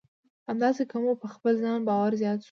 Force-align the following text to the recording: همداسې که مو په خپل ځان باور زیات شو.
همداسې 0.49 0.83
که 0.89 0.97
مو 1.03 1.11
په 1.21 1.27
خپل 1.35 1.53
ځان 1.63 1.79
باور 1.87 2.11
زیات 2.21 2.37
شو. 2.39 2.39